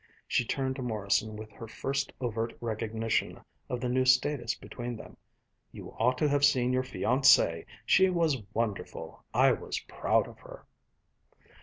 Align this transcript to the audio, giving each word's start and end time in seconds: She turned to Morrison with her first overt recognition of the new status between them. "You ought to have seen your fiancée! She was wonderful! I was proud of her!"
She 0.27 0.43
turned 0.43 0.77
to 0.77 0.81
Morrison 0.81 1.35
with 1.35 1.51
her 1.51 1.67
first 1.67 2.11
overt 2.19 2.57
recognition 2.59 3.39
of 3.69 3.79
the 3.79 3.87
new 3.87 4.03
status 4.03 4.55
between 4.55 4.97
them. 4.97 5.15
"You 5.71 5.91
ought 5.91 6.17
to 6.17 6.27
have 6.27 6.43
seen 6.43 6.73
your 6.73 6.81
fiancée! 6.81 7.67
She 7.85 8.09
was 8.09 8.41
wonderful! 8.51 9.23
I 9.31 9.51
was 9.51 9.79
proud 9.81 10.27
of 10.27 10.39
her!" 10.39 10.65